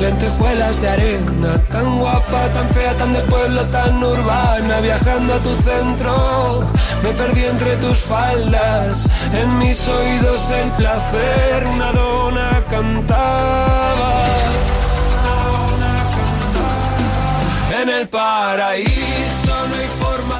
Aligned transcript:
lentejuelas 0.00 0.80
de 0.80 0.88
arena, 0.88 1.58
tan 1.70 1.98
guapa, 1.98 2.48
tan 2.52 2.68
fea, 2.70 2.94
tan 2.96 3.12
de 3.12 3.20
pueblo, 3.22 3.64
tan 3.66 4.02
urbana, 4.02 4.80
viajando 4.80 5.34
a 5.34 5.38
tu 5.38 5.54
centro, 5.56 6.62
me 7.02 7.10
perdí 7.10 7.44
entre 7.44 7.76
tus 7.76 7.98
faldas, 7.98 9.08
en 9.32 9.58
mis 9.58 9.88
oídos 9.88 10.50
el 10.50 10.70
placer, 10.72 11.66
una 11.66 11.92
dona 11.92 12.62
cantaba. 12.70 14.24
En 17.80 17.88
el 17.88 18.08
paraíso. 18.08 19.17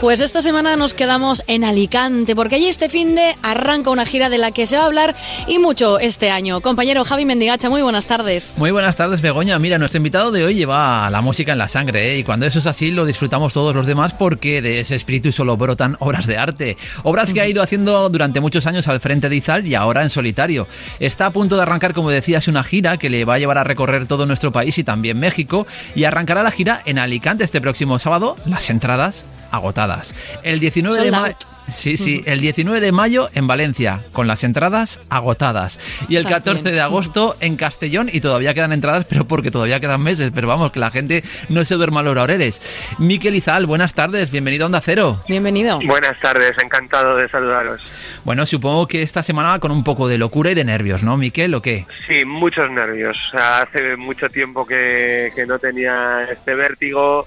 Pues 0.00 0.20
esta 0.20 0.42
semana 0.42 0.76
nos 0.76 0.94
quedamos 0.94 1.42
en 1.48 1.64
Alicante, 1.64 2.36
porque 2.36 2.54
allí 2.54 2.68
este 2.68 2.88
fin 2.88 3.16
de 3.16 3.34
arranca 3.42 3.90
una 3.90 4.06
gira 4.06 4.30
de 4.30 4.38
la 4.38 4.52
que 4.52 4.64
se 4.64 4.76
va 4.76 4.84
a 4.84 4.86
hablar 4.86 5.16
y 5.48 5.58
mucho 5.58 5.98
este 5.98 6.30
año. 6.30 6.60
Compañero 6.60 7.04
Javi 7.04 7.24
Mendigacha, 7.24 7.68
muy 7.68 7.82
buenas 7.82 8.06
tardes. 8.06 8.54
Muy 8.58 8.70
buenas 8.70 8.94
tardes, 8.94 9.20
Begoña. 9.22 9.58
Mira, 9.58 9.76
nuestro 9.76 9.96
invitado 9.96 10.30
de 10.30 10.44
hoy 10.44 10.54
lleva 10.54 11.10
la 11.10 11.20
música 11.20 11.50
en 11.50 11.58
la 11.58 11.66
sangre, 11.66 12.12
¿eh? 12.12 12.18
y 12.18 12.22
cuando 12.22 12.46
eso 12.46 12.60
es 12.60 12.66
así, 12.66 12.92
lo 12.92 13.04
disfrutamos 13.06 13.52
todos 13.52 13.74
los 13.74 13.86
demás 13.86 14.14
porque 14.14 14.62
de 14.62 14.78
ese 14.78 14.94
espíritu 14.94 15.32
solo 15.32 15.56
brotan 15.56 15.96
obras 15.98 16.28
de 16.28 16.38
arte. 16.38 16.76
Obras 17.02 17.32
que 17.32 17.40
ha 17.40 17.48
ido 17.48 17.60
haciendo 17.60 18.08
durante 18.08 18.40
muchos 18.40 18.68
años 18.68 18.86
al 18.86 19.00
frente 19.00 19.28
de 19.28 19.34
Izal 19.34 19.66
y 19.66 19.74
ahora 19.74 20.05
en 20.05 20.10
solitario. 20.10 20.68
Está 21.00 21.27
a 21.27 21.33
punto 21.33 21.56
de 21.56 21.62
arrancar, 21.62 21.92
como 21.92 22.10
decías, 22.10 22.46
una 22.46 22.62
gira 22.62 22.98
que 22.98 23.10
le 23.10 23.24
va 23.24 23.34
a 23.34 23.38
llevar 23.40 23.58
a 23.58 23.64
recorrer 23.64 24.06
todo 24.06 24.27
nuestro 24.27 24.52
país 24.52 24.78
y 24.78 24.84
también 24.84 25.18
México, 25.18 25.66
y 25.96 26.05
arrancará 26.05 26.44
la 26.44 26.52
gira 26.52 26.83
en 26.84 27.00
Alicante 27.00 27.42
este 27.42 27.60
próximo 27.60 27.98
sábado. 27.98 28.36
Las 28.46 28.70
entradas 28.70 29.24
agotadas. 29.50 30.14
El 30.42 30.60
19 30.60 31.04
de 31.04 31.10
mayo. 31.10 31.36
Sí, 31.68 31.98
sí, 31.98 32.22
el 32.24 32.41
19 32.41 32.80
de 32.80 32.92
mayo 32.92 33.28
en 33.34 33.46
Valencia, 33.46 34.00
con 34.12 34.27
las 34.27 34.42
entradas 34.42 35.00
agotadas. 35.10 35.78
Y 36.08 36.16
el 36.16 36.24
También. 36.24 36.40
14 36.40 36.70
de 36.70 36.80
agosto 36.80 37.36
en 37.40 37.56
Castellón, 37.56 38.08
y 38.10 38.20
todavía 38.20 38.55
quedan 38.55 38.72
entradas, 38.72 39.05
pero 39.08 39.27
porque 39.27 39.50
todavía 39.50 39.78
quedan 39.78 40.02
meses, 40.02 40.32
pero 40.34 40.48
vamos, 40.48 40.72
que 40.72 40.80
la 40.80 40.90
gente 40.90 41.22
no 41.48 41.64
se 41.64 41.74
duerma 41.74 42.00
a 42.00 42.02
los 42.05 42.16
laureles. 42.16 42.62
Miquel 42.98 43.34
Izal, 43.34 43.66
buenas 43.66 43.92
tardes, 43.94 44.30
bienvenido 44.30 44.64
a 44.64 44.66
Onda 44.66 44.80
Cero. 44.80 45.20
Bienvenido. 45.28 45.78
Buenas 45.84 46.18
tardes, 46.20 46.52
encantado 46.62 47.16
de 47.16 47.28
saludaros. 47.28 47.83
Bueno, 48.24 48.46
supongo 48.46 48.86
que 48.86 49.02
esta 49.02 49.22
semana 49.22 49.50
va 49.50 49.58
con 49.58 49.70
un 49.70 49.84
poco 49.84 50.08
de 50.08 50.18
locura 50.18 50.50
y 50.50 50.55
de 50.55 50.64
nervios, 50.64 51.02
¿no, 51.02 51.16
Miquel, 51.16 51.55
o 51.55 51.62
qué? 51.62 51.86
Sí, 52.06 52.24
muchos 52.24 52.70
nervios. 52.70 53.16
Hace 53.34 53.96
mucho 53.96 54.28
tiempo 54.28 54.66
que, 54.66 55.30
que 55.34 55.44
no 55.46 55.58
tenía 55.58 56.27
este 56.30 56.55
vértigo. 56.55 57.27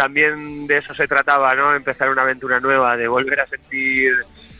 También 0.00 0.66
de 0.66 0.78
eso 0.78 0.94
se 0.94 1.06
trataba, 1.06 1.54
¿no? 1.54 1.76
Empezar 1.76 2.08
una 2.08 2.22
aventura 2.22 2.58
nueva, 2.58 2.96
de 2.96 3.06
volver 3.06 3.38
a 3.38 3.46
sentir 3.46 4.14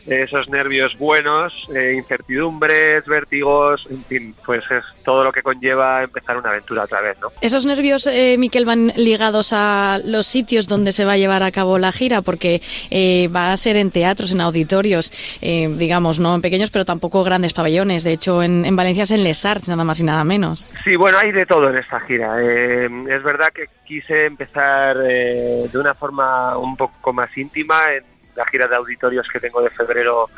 esos 0.06 0.48
nervios 0.48 0.96
buenos, 0.98 1.52
eh, 1.74 1.94
incertidumbres, 1.96 3.04
vértigos, 3.06 3.86
en 3.90 4.04
fin, 4.04 4.34
pues 4.44 4.62
es 4.70 4.84
todo 5.04 5.24
lo 5.24 5.32
que 5.32 5.42
conlleva 5.42 6.02
empezar 6.02 6.36
una 6.36 6.50
aventura 6.50 6.84
otra 6.84 7.00
vez, 7.00 7.18
¿no? 7.20 7.32
Esos 7.40 7.66
nervios, 7.66 8.06
eh, 8.06 8.36
Miquel, 8.38 8.64
van 8.64 8.92
ligados 8.96 9.52
a 9.52 9.98
los 10.04 10.26
sitios 10.26 10.68
donde 10.68 10.92
se 10.92 11.04
va 11.04 11.12
a 11.12 11.16
llevar 11.16 11.42
a 11.42 11.50
cabo 11.50 11.78
la 11.78 11.92
gira, 11.92 12.22
porque 12.22 12.60
eh, 12.90 13.28
va 13.28 13.52
a 13.52 13.56
ser 13.56 13.76
en 13.76 13.90
teatros, 13.90 14.32
en 14.32 14.40
auditorios, 14.40 15.12
eh, 15.42 15.68
digamos, 15.76 16.20
no 16.20 16.34
en 16.34 16.42
pequeños, 16.42 16.70
pero 16.70 16.84
tampoco 16.84 17.24
grandes 17.24 17.52
pabellones. 17.52 18.04
De 18.04 18.12
hecho, 18.12 18.42
en, 18.42 18.64
en 18.64 18.76
Valencia 18.76 19.04
es 19.04 19.10
en 19.10 19.24
Les 19.24 19.44
Arts, 19.44 19.68
nada 19.68 19.84
más 19.84 20.00
y 20.00 20.04
nada 20.04 20.24
menos. 20.24 20.68
Sí, 20.84 20.96
bueno, 20.96 21.18
hay 21.18 21.32
de 21.32 21.46
todo 21.46 21.68
en 21.70 21.76
esta 21.76 22.00
gira. 22.00 22.40
Es 22.40 23.22
verdad 23.22 23.48
que 23.54 23.66
quise 23.84 24.26
empezar 24.26 24.96
eh, 25.08 25.68
de 25.70 25.78
una 25.78 25.94
forma 25.94 26.56
un 26.56 26.76
poco 26.76 27.12
más 27.12 27.36
íntima 27.36 27.76
en 27.92 28.04
la 28.40 28.46
gira 28.46 28.66
de 28.66 28.76
auditorios 28.76 29.28
que 29.28 29.40
tengo 29.40 29.60
de 29.62 29.70
febrero 29.70 30.28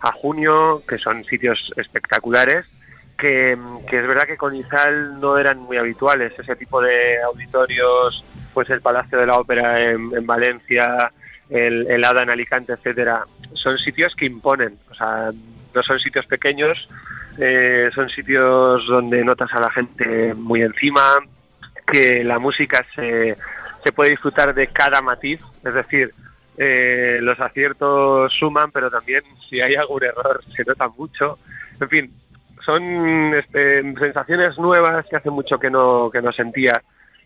a 0.00 0.12
junio, 0.12 0.82
que 0.86 0.98
son 0.98 1.24
sitios 1.24 1.72
espectaculares, 1.76 2.64
que, 3.18 3.52
es 3.52 4.06
verdad 4.06 4.26
que 4.26 4.36
con 4.36 4.54
Izal 4.54 5.18
no 5.20 5.36
eran 5.38 5.58
muy 5.58 5.76
habituales. 5.76 6.32
Ese 6.38 6.54
tipo 6.54 6.80
de 6.80 7.20
auditorios, 7.22 8.24
pues 8.54 8.70
el 8.70 8.80
Palacio 8.80 9.18
de 9.18 9.26
la 9.26 9.38
Ópera 9.38 9.90
en, 9.90 10.10
en 10.16 10.24
Valencia, 10.24 11.10
el, 11.50 11.90
el 11.90 12.04
Hada 12.04 12.22
en 12.22 12.30
Alicante, 12.30 12.74
etcétera, 12.74 13.24
son 13.54 13.76
sitios 13.78 14.14
que 14.14 14.26
imponen. 14.26 14.78
O 14.90 14.94
sea, 14.94 15.32
no 15.74 15.82
son 15.82 15.98
sitios 15.98 16.26
pequeños, 16.26 16.88
eh, 17.38 17.90
son 17.92 18.08
sitios 18.08 18.86
donde 18.86 19.24
notas 19.24 19.52
a 19.52 19.60
la 19.60 19.70
gente 19.70 20.32
muy 20.34 20.62
encima, 20.62 21.16
que 21.90 22.22
la 22.22 22.38
música 22.38 22.86
se, 22.94 23.36
se 23.82 23.92
puede 23.92 24.10
disfrutar 24.10 24.54
de 24.54 24.68
cada 24.68 25.02
matiz, 25.02 25.40
es 25.64 25.74
decir, 25.74 26.14
eh, 26.58 27.18
los 27.20 27.38
aciertos 27.38 28.32
suman, 28.38 28.70
pero 28.72 28.90
también 28.90 29.22
si 29.48 29.60
hay 29.60 29.76
algún 29.76 30.02
error 30.02 30.42
se 30.56 30.64
nota 30.64 30.88
mucho. 30.88 31.38
En 31.80 31.88
fin, 31.88 32.12
son 32.64 33.34
este, 33.34 33.82
sensaciones 33.94 34.58
nuevas 34.58 35.06
que 35.06 35.16
hace 35.16 35.30
mucho 35.30 35.58
que 35.58 35.70
no, 35.70 36.10
que 36.10 36.20
no 36.20 36.32
sentía 36.32 36.72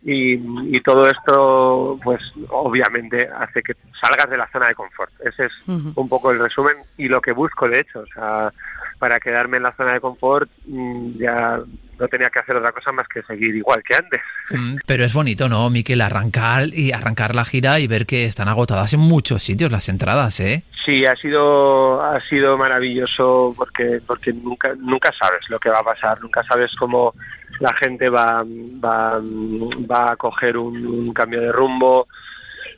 y, 0.04 0.34
y 0.76 0.80
todo 0.80 1.06
esto, 1.06 1.98
pues 2.02 2.20
obviamente 2.48 3.28
hace 3.28 3.62
que 3.62 3.74
salgas 4.00 4.28
de 4.28 4.36
la 4.36 4.50
zona 4.50 4.68
de 4.68 4.74
confort. 4.74 5.12
Ese 5.20 5.46
es 5.46 5.52
un 5.68 6.08
poco 6.08 6.32
el 6.32 6.40
resumen 6.40 6.76
y 6.96 7.06
lo 7.06 7.20
que 7.20 7.32
busco, 7.32 7.68
de 7.68 7.80
hecho. 7.80 8.00
O 8.00 8.06
sea, 8.06 8.52
para 8.98 9.20
quedarme 9.20 9.58
en 9.58 9.62
la 9.62 9.76
zona 9.76 9.94
de 9.94 10.00
confort 10.00 10.50
mm, 10.66 11.18
ya 11.18 11.60
no 12.02 12.08
tenía 12.08 12.30
que 12.30 12.40
hacer 12.40 12.56
otra 12.56 12.72
cosa 12.72 12.90
más 12.90 13.06
que 13.06 13.22
seguir 13.22 13.54
igual 13.54 13.80
que 13.84 13.94
antes. 13.94 14.20
Mm, 14.50 14.78
Pero 14.84 15.04
es 15.04 15.14
bonito, 15.14 15.48
¿no, 15.48 15.70
Miquel? 15.70 16.00
Arrancar 16.00 16.64
y 16.66 16.90
arrancar 16.90 17.34
la 17.36 17.44
gira 17.44 17.78
y 17.78 17.86
ver 17.86 18.06
que 18.06 18.24
están 18.24 18.48
agotadas 18.48 18.92
en 18.92 19.00
muchos 19.00 19.40
sitios 19.44 19.70
las 19.70 19.88
entradas, 19.88 20.40
¿eh? 20.40 20.64
Sí, 20.84 21.06
ha 21.06 21.14
sido 21.14 22.02
ha 22.02 22.20
sido 22.28 22.58
maravilloso 22.58 23.54
porque 23.56 24.00
porque 24.04 24.32
nunca 24.32 24.74
nunca 24.76 25.10
sabes 25.16 25.48
lo 25.48 25.60
que 25.60 25.70
va 25.70 25.78
a 25.78 25.84
pasar, 25.84 26.20
nunca 26.20 26.42
sabes 26.42 26.72
cómo 26.76 27.14
la 27.60 27.72
gente 27.74 28.08
va 28.08 28.42
va, 28.84 29.20
va 29.22 30.12
a 30.12 30.16
coger 30.16 30.56
un, 30.56 30.84
un 30.84 31.12
cambio 31.12 31.40
de 31.40 31.52
rumbo, 31.52 32.08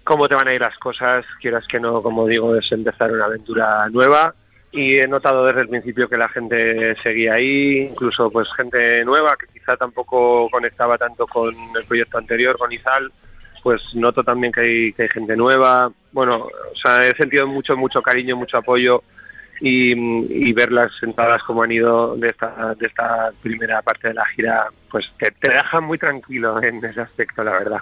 cómo 0.05 0.29
te 0.29 0.35
van 0.35 0.49
a 0.49 0.55
ir 0.55 0.61
las 0.61 0.77
cosas, 0.77 1.25
quieras 1.41 1.65
que 1.67 1.81
no, 1.81 2.03
como 2.03 2.27
digo, 2.27 2.55
es 2.55 2.71
empezar 2.73 3.11
una 3.11 3.25
aventura 3.25 3.89
nueva 3.89 4.35
y 4.75 4.99
he 4.99 5.07
notado 5.07 5.47
desde 5.47 5.61
el 5.61 5.69
principio 5.69 6.09
que 6.09 6.17
la 6.17 6.29
gente 6.29 6.97
seguía 7.01 7.35
ahí, 7.35 7.83
incluso 7.91 8.29
pues 8.29 8.49
gente 8.57 9.05
nueva 9.05 9.37
que 9.39 9.47
quizá 9.47 9.77
tampoco 9.77 10.51
conectaba 10.51 10.99
tanto 10.99 11.29
con 11.29 11.55
el 11.77 11.85
proyecto 11.87 12.19
anterior, 12.19 12.59
con 12.59 12.73
Izal, 12.73 13.13
pues 13.63 13.81
noto 13.95 14.25
también 14.25 14.53
que 14.53 14.61
hay, 14.61 14.93
que 14.93 15.05
hay 15.05 15.09
gente 15.11 15.37
nueva. 15.37 15.93
Bueno, 16.11 16.47
o 16.47 16.77
sea, 16.77 17.07
he 17.07 17.15
sentido 17.15 17.47
mucho, 17.47 17.77
mucho 17.77 18.03
cariño, 18.03 18.37
mucho 18.37 18.59
apoyo 18.59 19.05
y, 19.61 19.93
y 19.93 20.53
ver 20.53 20.73
las 20.73 20.91
entradas 21.03 21.43
como 21.45 21.63
han 21.63 21.73
ido 21.73 22.17
de 22.17 22.29
esta, 22.29 22.75
de 22.75 22.87
esta 22.87 23.31
primera 23.43 23.81
parte 23.83 24.09
de 24.09 24.15
la 24.15 24.25
gira, 24.27 24.67
pues 24.91 25.07
te, 25.19 25.31
te 25.31 25.53
deja 25.53 25.81
muy 25.81 25.99
tranquilo 25.99 26.63
en 26.63 26.85
ese 26.85 27.01
aspecto, 27.01 27.43
la 27.45 27.53
verdad. 27.53 27.79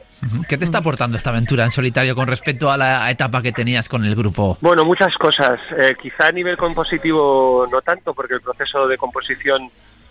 ¿Qué 0.48 0.56
te 0.56 0.64
está 0.64 0.78
aportando 0.78 1.16
esta 1.16 1.30
aventura 1.30 1.64
en 1.64 1.70
solitario 1.70 2.14
con 2.14 2.26
respecto 2.26 2.70
a 2.70 2.76
la 2.76 3.10
etapa 3.10 3.42
que 3.42 3.52
tenías 3.52 3.88
con 3.88 4.04
el 4.04 4.14
grupo? 4.14 4.58
Bueno, 4.60 4.84
muchas 4.84 5.14
cosas. 5.16 5.58
Eh, 5.76 5.94
quizá 6.00 6.28
a 6.28 6.32
nivel 6.32 6.56
compositivo 6.56 7.66
no 7.70 7.80
tanto, 7.80 8.14
porque 8.14 8.34
el 8.34 8.40
proceso 8.40 8.86
de 8.86 8.96
composición 8.96 9.70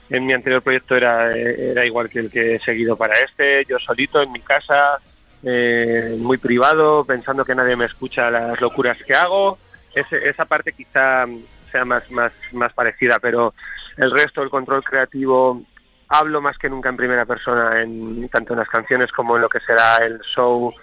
en 0.10 0.26
mi 0.26 0.34
anterior 0.34 0.62
proyecto 0.62 0.96
era, 0.96 1.32
era 1.32 1.86
igual 1.86 2.10
que 2.10 2.20
el 2.20 2.30
que 2.30 2.56
he 2.56 2.60
seguido 2.60 2.98
para 2.98 3.14
este, 3.14 3.64
yo 3.66 3.80
solito 3.80 4.22
en 4.22 4.32
mi 4.32 4.42
casa, 4.42 5.00
eh, 5.44 6.18
muy 6.20 6.38
privado, 6.38 7.06
pensando 7.06 7.46
que 7.46 7.56
nadie 7.56 7.76
me 7.76 7.86
escucha 7.86 8.30
las 8.30 8.60
locuras 8.60 8.98
que 9.08 9.14
hago. 9.14 9.58
Ese- 9.96 10.30
esa 10.30 10.46
parte 10.46 10.72
quizá 10.74 11.26
sea 11.72 11.86
más, 11.86 12.10
más, 12.12 12.32
más 12.54 12.74
parecida, 12.74 13.18
pero 13.22 13.54
el 13.98 14.12
resto, 14.12 14.42
el 14.42 14.50
control 14.50 14.84
creativo, 14.84 15.62
hablo 16.10 16.42
más 16.42 16.58
que 16.58 16.70
nunca 16.70 16.90
en 16.90 16.98
primera 16.98 17.26
persona, 17.26 17.82
en, 17.82 18.28
tanto 18.30 18.54
en 18.54 18.60
las 18.60 18.70
canciones 18.70 19.12
como 19.12 19.36
en 19.36 19.42
lo 19.44 19.50
que 19.50 19.60
será 19.62 19.98
el 19.98 20.20
show. 20.22 20.74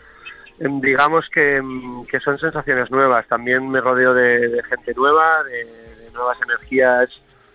Em, 0.59 0.81
Digamos 0.81 1.29
que, 1.33 1.61
mm, 1.63 2.07
que 2.07 2.19
son 2.21 2.39
sensaciones 2.39 2.91
nuevas. 2.91 3.27
También 3.29 3.69
me 3.71 3.81
rodeo 3.81 4.15
de, 4.15 4.63
gente 4.69 4.95
nueva, 4.95 5.43
de, 5.45 6.11
nuevas 6.13 6.39
energías, 6.43 7.09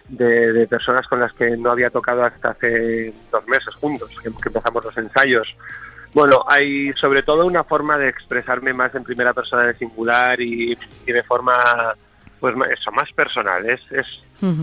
de, 0.07 0.67
personas 0.69 1.07
con 1.07 1.19
las 1.19 1.33
que 1.33 1.57
no 1.57 1.71
había 1.71 1.89
tocado 1.89 2.23
hasta 2.23 2.49
hace 2.51 3.13
dos 3.31 3.45
meses 3.47 3.73
juntos, 3.75 4.09
que 4.21 4.29
empezamos 4.29 4.85
los 4.85 4.97
ensayos. 4.97 5.55
Bueno, 6.13 6.43
hay 6.47 6.93
sobre 6.93 7.23
todo 7.23 7.45
una 7.45 7.63
forma 7.63 7.97
de 7.97 8.09
expresarme 8.09 8.73
más 8.73 8.93
en 8.95 9.03
primera 9.03 9.33
persona 9.33 9.63
de 9.63 9.75
singular 9.75 10.39
y, 10.39 10.77
y 11.07 11.11
de 11.11 11.23
forma, 11.23 11.53
pues 12.39 12.55
eso, 12.71 12.91
más 12.91 13.11
personal. 13.13 13.67
Es, 13.67 13.81
es, 13.91 14.07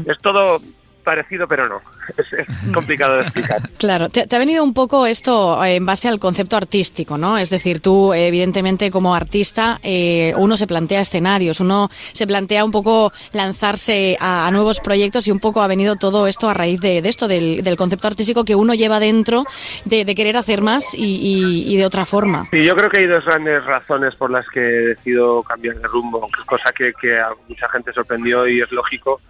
es 0.06 0.18
todo 0.18 0.60
parecido, 1.00 1.46
pero 1.48 1.68
no. 1.68 1.80
Es, 2.16 2.72
complicado 2.72 3.16
de 3.16 3.22
explicar. 3.22 3.60
Claro, 3.78 4.08
te, 4.08 4.24
ha 4.34 4.38
venido 4.38 4.62
un 4.62 4.74
poco 4.74 5.06
esto 5.06 5.62
eh, 5.64 5.76
en 5.76 5.86
base 5.86 6.06
al 6.06 6.18
concepto 6.18 6.56
artístico, 6.56 7.16
¿no? 7.16 7.38
Es 7.38 7.48
decir, 7.48 7.80
tú, 7.80 8.12
evidentemente, 8.12 8.90
como 8.90 9.14
artista, 9.14 9.78
eh, 9.82 10.34
uno 10.36 10.56
se 10.56 10.66
plantea 10.66 11.00
escenarios, 11.00 11.60
uno 11.60 11.88
se 11.90 12.26
plantea 12.26 12.64
un 12.64 12.72
poco 12.72 13.12
lanzarse 13.32 14.18
a, 14.20 14.50
nuevos 14.50 14.80
proyectos 14.80 15.28
y 15.28 15.30
un 15.30 15.40
poco 15.40 15.62
ha 15.62 15.66
venido 15.66 15.96
todo 15.96 16.26
esto 16.26 16.48
a 16.48 16.54
raíz 16.54 16.80
de, 16.80 16.98
esto, 16.98 17.26
del, 17.26 17.76
concepto 17.76 18.08
artístico 18.08 18.44
que 18.44 18.54
uno 18.54 18.74
lleva 18.74 19.00
dentro 19.00 19.44
de, 19.84 20.04
querer 20.14 20.36
hacer 20.36 20.60
más 20.60 20.94
y, 20.96 21.76
de 21.76 21.86
otra 21.86 22.04
forma. 22.04 22.46
Sí, 22.50 22.64
yo 22.64 22.76
creo 22.76 22.90
que 22.90 22.98
hay 22.98 23.06
dos 23.06 23.24
grandes 23.24 23.64
razones 23.64 24.14
por 24.16 24.30
las 24.30 24.46
que 24.48 24.60
he 24.60 24.88
decidido 24.88 25.42
cambiar 25.42 25.76
de 25.76 25.88
rumbo, 25.88 26.28
cosa 26.46 26.72
que, 26.72 26.92
que 27.00 27.14
a 27.14 27.30
mucha 27.48 27.68
gente 27.70 27.92
sorprendió 27.92 28.46
y 28.46 28.60
es 28.60 28.70
lógico 28.72 29.20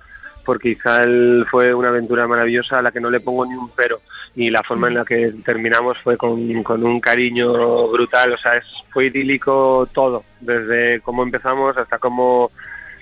porque 0.51 0.71
Izal 0.71 1.47
fue 1.49 1.73
una 1.73 1.91
aventura 1.91 2.27
maravillosa 2.27 2.81
a 2.81 2.83
la 2.83 2.91
que 2.91 2.99
no 2.99 3.09
le 3.09 3.21
pongo 3.21 3.47
ni 3.47 3.55
un 3.55 3.71
pero 3.71 4.01
y 4.35 4.51
la 4.51 4.65
forma 4.65 4.89
en 4.89 4.95
la 4.95 5.05
que 5.05 5.33
terminamos 5.45 5.97
fue 6.03 6.17
con, 6.17 6.33
un 6.33 7.01
cariño 7.01 7.87
brutal, 7.87 8.33
o 8.33 8.37
sea, 8.37 8.57
es, 8.57 8.65
fue 8.93 9.07
idílico 9.07 9.89
todo, 9.95 10.25
desde 10.41 11.03
cómo 11.03 11.23
empezamos 11.23 11.79
hasta 11.79 11.99
cómo 11.99 12.51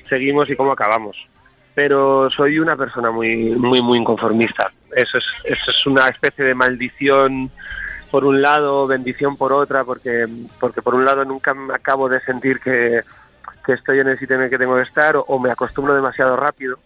seguimos 0.06 0.50
y 0.50 0.56
cómo 0.56 0.72
acabamos. 0.72 1.16
Pero 1.74 2.28
soy 2.28 2.58
una 2.58 2.76
persona 2.76 3.10
muy, 3.10 3.54
muy, 3.56 3.80
muy 3.80 3.96
inconformista. 3.96 4.70
Eso 4.94 5.16
es, 5.16 5.24
eso 5.44 5.70
es 5.70 5.86
una 5.86 6.06
especie 6.08 6.44
de 6.44 6.54
maldición 6.54 7.50
por 8.10 8.26
un 8.26 8.42
lado, 8.42 8.86
bendición 8.86 9.38
por 9.38 9.54
otra, 9.54 9.84
porque, 9.84 10.26
porque 10.60 10.82
por 10.82 10.94
un 10.94 11.06
lado 11.06 11.24
nunca 11.24 11.56
acabo 11.72 12.10
de 12.10 12.20
sentir 12.20 12.60
que, 12.60 13.00
que 13.64 13.72
estoy 13.72 14.00
en 14.00 14.08
el 14.08 14.18
sitio 14.18 14.36
en 14.36 14.42
el 14.42 14.50
que 14.50 14.58
tengo 14.58 14.76
que 14.76 14.82
estar 14.82 15.14
o 15.16 15.38
me 15.38 15.50
acostumbro 15.50 15.94
demasiado 15.94 16.36
rápido 16.36 16.78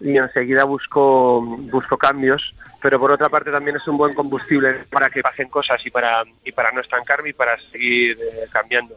y 0.00 0.16
enseguida 0.16 0.64
busco, 0.64 1.40
busco 1.40 1.96
cambios, 1.96 2.54
pero 2.80 3.00
por 3.00 3.10
otra 3.10 3.28
parte 3.28 3.50
también 3.50 3.76
es 3.76 3.88
un 3.88 3.96
buen 3.96 4.12
combustible 4.12 4.84
para 4.90 5.10
que 5.10 5.22
pasen 5.22 5.48
cosas 5.48 5.84
y 5.84 5.90
para, 5.90 6.22
y 6.44 6.52
para 6.52 6.70
no 6.70 6.80
estancarme 6.80 7.30
y 7.30 7.32
para 7.32 7.58
seguir 7.70 8.16
eh, 8.20 8.46
cambiando. 8.50 8.96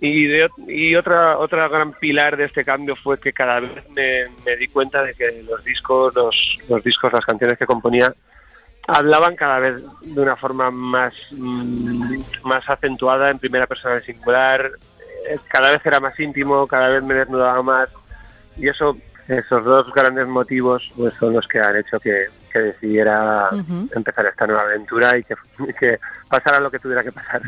Y, 0.00 0.28
y 0.66 0.96
otra, 0.96 1.36
otra 1.36 1.68
gran 1.68 1.92
pilar 1.92 2.38
de 2.38 2.46
este 2.46 2.64
cambio 2.64 2.96
fue 2.96 3.20
que 3.20 3.34
cada 3.34 3.60
vez 3.60 3.84
me, 3.90 4.56
di 4.56 4.66
cuenta 4.68 5.02
de 5.02 5.12
que 5.12 5.42
los 5.42 5.62
discos, 5.62 6.14
los, 6.14 6.58
los, 6.70 6.82
discos, 6.82 7.12
las 7.12 7.26
canciones 7.26 7.58
que 7.58 7.66
componía, 7.66 8.14
hablaban 8.88 9.36
cada 9.36 9.58
vez 9.58 9.82
de 10.00 10.20
una 10.22 10.36
forma 10.36 10.70
más, 10.70 11.12
mm, 11.32 12.18
más 12.44 12.66
acentuada 12.66 13.30
en 13.30 13.38
primera 13.38 13.66
persona 13.66 13.96
de 13.96 14.02
singular, 14.02 14.70
eh, 15.28 15.38
cada 15.48 15.72
vez 15.72 15.84
era 15.84 16.00
más 16.00 16.18
íntimo, 16.18 16.66
cada 16.66 16.88
vez 16.88 17.02
me 17.02 17.14
desnudaba 17.14 17.62
más 17.62 17.90
y 18.56 18.68
eso 18.68 18.96
esos 19.30 19.64
dos 19.64 19.86
grandes 19.94 20.26
motivos 20.26 20.90
pues, 20.96 21.14
son 21.14 21.34
los 21.34 21.46
que 21.46 21.60
han 21.60 21.76
hecho 21.76 21.98
que, 22.00 22.26
decidiera 22.52 23.48
empezar 23.94 24.26
esta 24.26 24.44
nueva 24.44 24.62
aventura 24.62 25.16
y 25.16 25.22
que, 25.22 25.34
que, 25.78 25.98
pasara 26.28 26.58
lo 26.58 26.68
que 26.68 26.80
tuviera 26.80 27.04
que 27.04 27.12
pasar. 27.12 27.40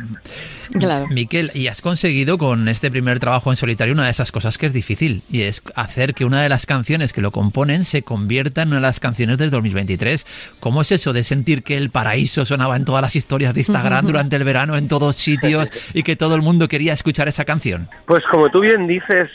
Claro. 0.79 1.09
Miquel, 1.09 1.51
y 1.55 1.67
has 1.67 1.83
conseguido 1.83 2.39
con 2.39 2.69
este 2.69 2.89
primer 2.89 3.19
trabajo 3.19 3.51
en 3.51 3.57
solitario 3.57 3.95
una 3.95 4.05
de 4.05 4.11
esas 4.11 4.31
cosas 4.31 4.59
que 4.59 4.67
es 4.67 4.73
difícil, 4.73 5.25
y 5.29 5.43
es 5.43 5.61
hacer 5.75 6.15
que 6.15 6.25
una 6.25 6.41
de 6.41 6.49
las 6.49 6.67
canciones 6.67 7.13
que 7.13 7.21
lo 7.21 7.33
componen 7.33 7.83
se 7.83 8.03
convierta 8.03 8.63
en 8.63 8.69
una 8.69 8.77
de 8.77 8.83
las 8.83 9.01
canciones 9.01 9.39
del 9.39 9.51
2023. 9.51 10.55
¿Cómo 10.61 10.83
es 10.83 10.93
eso 10.93 11.13
de 11.13 11.25
sentir 11.25 11.65
que 11.65 11.77
el 11.77 11.91
paraíso 11.91 12.45
sonaba 12.45 12.77
en 12.77 12.85
todas 12.85 13.03
las 13.03 13.17
historias 13.17 13.55
de 13.55 13.61
Instagram 13.61 14.07
durante 14.07 14.37
el 14.37 14.45
verano, 14.45 14.77
en 14.77 14.87
todos 14.87 15.17
sitios, 15.17 15.73
y 15.95 16.05
que 16.05 16.15
todo 16.15 16.37
el 16.37 16.43
mundo 16.43 16.69
quería 16.69 16.93
escuchar 16.93 17.27
esa 17.27 17.45
canción? 17.45 17.89
Pues 18.07 18.23
como 18.31 18.49
tú 18.51 18.61
bien 18.61 18.87
dices, 18.87 19.31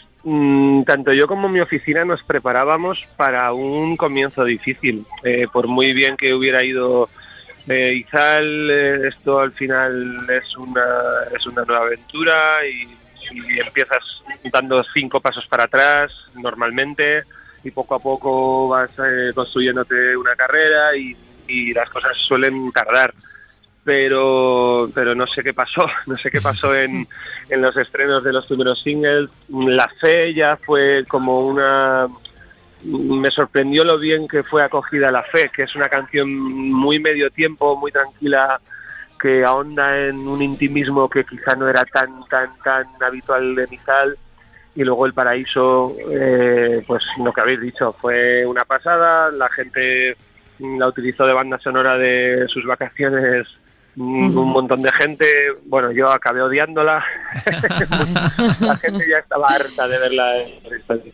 tanto 0.86 1.14
yo 1.14 1.28
como 1.28 1.48
mi 1.48 1.60
oficina 1.60 2.04
nos 2.04 2.24
preparábamos 2.24 3.00
para 3.16 3.54
un 3.54 3.96
comienzo 3.96 4.44
difícil. 4.44 5.06
Eh, 5.24 5.48
por 5.52 5.68
muy 5.68 5.94
bien 5.94 6.18
que 6.18 6.34
hubiera 6.34 6.64
ido 6.64 7.10
eh, 7.68 7.94
Izal, 7.94 8.70
eh, 8.70 9.08
esto 9.08 9.40
al 9.40 9.52
final 9.54 10.28
es 10.30 10.58
una, 10.58 10.86
es 11.36 11.46
una 11.46 11.64
nueva 11.64 11.86
aventura 11.86 12.66
y, 12.68 12.96
empiezas 13.60 14.24
dando 14.54 14.82
cinco 14.94 15.20
pasos 15.20 15.46
para 15.48 15.66
atrás 15.66 16.14
normalmente 16.36 17.24
y 17.62 17.72
poco 17.72 17.96
a 17.96 18.00
poco 18.00 18.70
vas 18.70 18.92
construyéndote 19.36 20.16
una 20.16 20.34
carrera 20.34 20.96
y 20.96 21.74
las 21.74 21.90
cosas 21.90 22.16
suelen 22.16 22.72
tardar 22.72 23.14
pero 23.88 24.90
pero 24.94 25.16
no 25.16 25.26
sé 25.28 25.42
qué 25.42 25.54
pasó, 25.54 25.88
no 26.08 26.18
sé 26.18 26.30
qué 26.30 26.42
pasó 26.42 26.76
en, 26.76 27.08
en 27.50 27.62
los 27.62 27.78
estrenos 27.78 28.22
de 28.22 28.34
los 28.34 28.46
primeros 28.46 28.82
singles. 28.82 29.30
La 29.48 29.88
fe 30.02 30.34
ya 30.34 30.58
fue 30.58 31.06
como 31.08 31.40
una 31.48 32.06
me 32.84 33.32
sorprendió 33.32 33.86
lo 33.86 33.98
bien 33.98 34.28
que 34.28 34.44
fue 34.44 34.62
acogida 34.62 35.10
La 35.10 35.24
Fe, 35.24 35.50
que 35.56 35.64
es 35.64 35.76
una 35.76 35.88
canción 35.88 36.30
muy 36.30 37.00
medio 37.00 37.30
tiempo, 37.32 37.78
muy 37.78 37.92
tranquila, 37.92 38.60
que 39.20 39.46
ahonda 39.46 39.98
en 40.08 40.28
un 40.28 40.42
intimismo 40.42 41.10
que 41.10 41.24
quizá 41.24 41.56
no 41.56 41.70
era 41.70 41.86
tan 41.86 42.28
tan 42.28 42.50
tan 42.66 42.86
habitual 43.02 43.56
de 43.56 43.68
Mizal. 43.68 44.18
Y 44.76 44.84
luego 44.84 45.06
El 45.06 45.14
Paraíso, 45.14 45.96
eh, 46.12 46.84
pues 46.86 47.04
lo 47.24 47.32
que 47.32 47.42
habéis 47.42 47.62
dicho, 47.62 47.94
fue 47.94 48.46
una 48.46 48.66
pasada. 48.66 49.32
La 49.32 49.48
gente 49.48 50.18
la 50.60 50.88
utilizó 50.88 51.26
de 51.26 51.34
banda 51.34 51.58
sonora 51.60 51.98
de 51.98 52.48
sus 52.50 52.66
vacaciones 52.66 53.48
un 53.98 54.52
montón 54.52 54.82
de 54.82 54.92
gente, 54.92 55.26
bueno, 55.66 55.92
yo 55.92 56.10
acabé 56.10 56.42
odiándola, 56.42 57.04
la 58.60 58.78
gente 58.78 59.06
ya 59.10 59.18
estaba 59.20 59.48
harta 59.48 59.88
de 59.88 59.98
verla. 59.98 60.34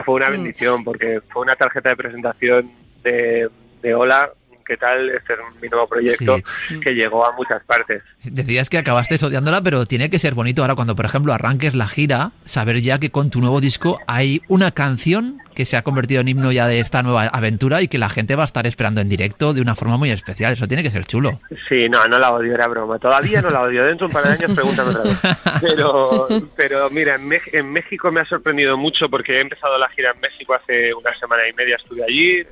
Fue 0.04 0.16
una 0.16 0.30
mm. 0.30 0.32
bendición 0.32 0.84
porque 0.84 1.22
fue 1.30 1.44
una 1.44 1.56
tarjeta 1.56 1.90
de 1.90 1.96
presentación 1.96 2.72
de, 3.04 3.50
de 3.82 3.96
Hola 3.96 4.32
qué 4.64 4.78
tal, 4.78 5.10
este 5.10 5.34
es 5.34 5.40
mi 5.62 5.68
nuevo 5.70 5.88
proyecto 5.88 6.38
que 6.82 6.92
llegó 6.94 7.26
a 7.26 7.32
muchas 7.36 7.64
partes. 7.64 8.04
Decías 8.24 8.70
que 8.70 8.78
acabaste 8.78 9.18
odiándola, 9.24 9.62
pero 9.62 9.86
tiene 9.86 10.10
que 10.10 10.20
ser 10.20 10.34
bonito 10.34 10.62
ahora 10.62 10.76
cuando, 10.76 10.96
por 10.96 11.06
ejemplo, 11.06 11.34
arranques 11.34 11.76
la 11.76 11.88
gira, 11.88 12.32
saber 12.46 12.82
ya 12.82 13.00
que 13.00 13.12
con 13.12 13.30
tu 13.30 13.40
nuevo 13.40 13.62
disco 13.62 14.00
hay 14.08 14.42
una 14.48 14.72
canción 14.72 15.40
que 15.54 15.66
se 15.66 15.78
ha 15.78 15.84
convertido 15.84 16.22
en 16.22 16.28
himno 16.28 16.52
ya 16.52 16.68
de 16.68 16.80
esta 16.80 17.04
nueva 17.04 17.28
aventura 17.28 17.82
y 17.82 17.88
que 17.88 17.98
la 17.98 18.10
gente 18.10 18.36
va 18.36 18.44
a 18.44 18.46
estar 18.46 18.66
esperando 18.66 19.02
en 19.02 19.10
directo 19.10 19.54
de 19.54 19.62
una 19.62 19.76
forma 19.76 19.98
muy 19.98 20.10
especial. 20.10 20.54
Eso 20.54 20.68
tiene 20.68 20.84
que 20.84 20.90
ser 20.90 21.06
chulo. 21.06 21.40
Sí, 21.70 21.88
no, 21.90 22.06
no 22.08 22.18
la 22.18 22.32
odio, 22.32 22.54
era 22.54 22.68
broma. 22.68 22.98
Todavía 22.98 23.42
no 23.42 23.50
la 23.50 23.62
odio. 23.62 23.86
Dentro 23.86 24.08
de 24.08 24.12
un 24.12 24.22
par 24.22 24.24
de 24.28 24.44
años 24.44 24.56
pregúntame 24.56 24.90
otra 24.90 25.04
vez. 25.04 25.22
Pero, 25.62 26.28
pero 26.56 26.90
mira, 26.90 27.16
en, 27.16 27.32
en 27.52 27.72
México 27.72 28.12
me 28.12 28.22
ha 28.22 28.26
sorprendido 28.26 28.78
mucho 28.78 29.10
porque 29.10 29.36
he 29.36 29.42
empezado 29.42 29.78
la 29.78 29.90
gira 29.90 30.12
en 30.14 30.22
México 30.22 30.54
hace 30.54 30.94
una 30.94 31.18
semana 31.20 31.48
y 31.48 31.54
media. 31.54 31.76
Estuve 31.76 32.04
allí, 32.04 32.44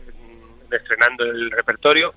estrenando 0.78 1.26
el 1.26 1.52
repertorio. 1.52 2.14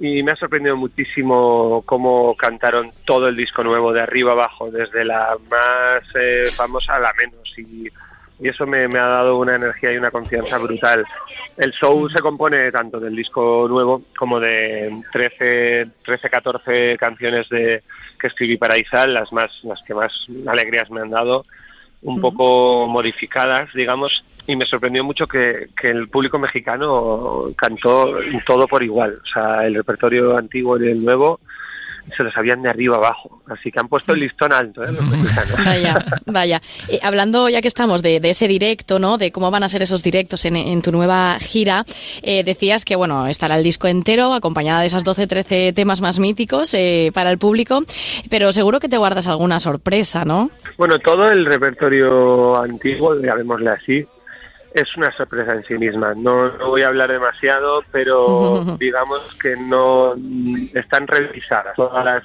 Y 0.00 0.22
me 0.22 0.32
ha 0.32 0.36
sorprendido 0.36 0.76
muchísimo 0.76 1.82
cómo 1.84 2.36
cantaron 2.36 2.90
todo 3.04 3.26
el 3.28 3.36
disco 3.36 3.64
nuevo 3.64 3.92
de 3.92 4.00
arriba 4.00 4.32
abajo, 4.32 4.70
desde 4.70 5.04
la 5.04 5.36
más 5.50 6.04
eh, 6.14 6.44
famosa 6.54 6.96
a 6.96 7.00
la 7.00 7.12
menos. 7.18 7.58
Y, 7.58 7.88
eso 8.40 8.66
me, 8.66 8.84
ha 8.84 9.06
dado 9.06 9.36
una 9.36 9.56
energía 9.56 9.92
y 9.92 9.96
una 9.96 10.12
confianza 10.12 10.58
brutal. 10.58 11.04
El 11.56 11.72
show 11.72 12.08
se 12.08 12.20
compone 12.20 12.70
tanto 12.70 13.00
del 13.00 13.16
disco 13.16 13.66
nuevo 13.68 14.02
como 14.16 14.38
de 14.38 15.02
13, 15.12 15.88
13 16.04 16.30
14 16.30 16.96
canciones 16.98 17.48
de 17.48 17.82
que 18.16 18.28
escribí 18.28 18.56
para 18.56 18.78
Izal, 18.78 19.12
las 19.12 19.32
más 19.32 19.50
las 19.64 19.82
que 19.82 19.92
más 19.92 20.12
alegrías 20.46 20.88
me 20.88 21.00
han 21.00 21.10
dado 21.10 21.42
un 22.02 22.20
poco 22.20 22.86
modificadas, 22.86 23.72
digamos, 23.74 24.24
y 24.48 24.56
me 24.56 24.64
sorprendió 24.64 25.04
mucho 25.04 25.26
que, 25.26 25.68
que, 25.80 25.90
el 25.90 26.08
público 26.08 26.38
mexicano 26.38 27.50
cantó 27.54 28.16
todo 28.46 28.66
por 28.66 28.82
igual, 28.82 29.20
o 29.22 29.26
sea, 29.26 29.66
el 29.66 29.74
repertorio 29.74 30.36
antiguo 30.36 30.82
y 30.82 30.88
el 30.88 31.04
nuevo 31.04 31.38
se 32.16 32.22
lo 32.22 32.32
sabían 32.32 32.62
de 32.62 32.70
arriba 32.70 32.96
abajo. 32.96 33.42
Así 33.46 33.70
que 33.70 33.78
han 33.78 33.88
puesto 33.88 34.12
el 34.12 34.20
listón 34.20 34.52
alto, 34.52 34.82
¿eh? 34.82 34.88
Vaya, 35.64 36.04
vaya. 36.26 36.62
hablando 37.02 37.48
ya 37.48 37.60
que 37.60 37.68
estamos 37.68 38.02
de, 38.02 38.20
ese 38.22 38.48
directo, 38.48 38.98
¿no? 38.98 39.18
De 39.18 39.32
cómo 39.32 39.50
van 39.50 39.62
a 39.62 39.68
ser 39.68 39.82
esos 39.82 40.02
directos 40.02 40.44
en, 40.44 40.82
tu 40.82 40.92
nueva 40.92 41.38
gira, 41.40 41.84
eh, 42.22 42.44
decías 42.44 42.84
que, 42.84 42.96
bueno, 42.96 43.26
estará 43.26 43.56
el 43.56 43.64
disco 43.64 43.86
entero 43.86 44.32
acompañada 44.32 44.80
de 44.80 44.86
esas 44.86 45.04
12, 45.04 45.26
13 45.26 45.72
temas 45.74 46.00
más 46.00 46.18
míticos 46.18 46.72
eh, 46.74 47.10
para 47.12 47.30
el 47.30 47.38
público, 47.38 47.82
pero 48.30 48.52
seguro 48.52 48.80
que 48.80 48.88
te 48.88 48.96
guardas 48.96 49.26
alguna 49.26 49.60
sorpresa, 49.60 50.24
¿no? 50.24 50.50
Bueno, 50.76 50.98
todo 51.00 51.28
el 51.28 51.44
repertorio 51.46 52.60
antiguo, 52.60 53.14
llamémosle 53.20 53.70
así, 53.70 54.06
es 54.72 54.96
una 54.96 55.10
sorpresa 55.16 55.54
en 55.54 55.64
sí 55.64 55.74
misma. 55.74 56.14
No, 56.14 56.50
voy 56.58 56.82
a 56.82 56.88
hablar 56.88 57.10
demasiado, 57.10 57.82
pero 57.90 58.64
digamos 58.78 59.20
que 59.40 59.56
no 59.56 60.14
están 60.74 61.06
revisadas 61.06 61.74
todas 61.76 62.04
las. 62.04 62.24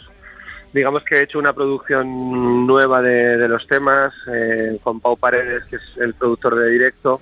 Digamos 0.73 1.03
que 1.03 1.15
he 1.15 1.23
hecho 1.23 1.37
una 1.37 1.53
producción 1.53 2.65
nueva 2.65 3.01
de, 3.01 3.47
los 3.47 3.67
temas 3.67 4.11
eh, 4.33 4.79
con 4.81 4.99
Pau 4.99 5.15
Paredes, 5.15 5.63
que 5.65 5.75
es 5.75 5.83
el 5.97 6.15
productor 6.15 6.55
de 6.55 6.71
directo, 6.71 7.21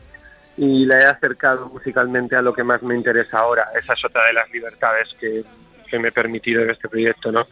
y 0.56 0.86
la 0.86 1.00
he 1.00 1.06
acercado 1.06 1.68
musicalmente 1.68 2.38
a 2.38 2.42
lo 2.42 2.54
que 2.54 2.63
más 2.63 2.82
me 2.82 2.96
interesa 2.96 3.40
ahora. 3.40 3.66
Esa 3.78 3.92
es 3.92 4.06
otra 4.06 4.25
de 4.28 4.34
las 4.34 4.50
libertades 4.51 5.10
que, 5.20 5.44
me 6.00 6.08
he 6.08 6.12
permitido 6.13 6.62
en 6.62 6.70
este 6.70 6.88
proyecto, 6.88 7.34
¿no? 7.34 7.44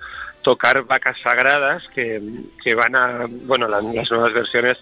Tocar 0.41 0.83
vacas 0.83 1.17
sagradas 1.21 1.83
que, 1.93 2.21
que 2.63 2.73
van 2.73 2.95
a, 2.95 3.25
bueno, 3.27 3.67
las 3.67 3.83
nuevas 3.83 4.33
versiones 4.33 4.77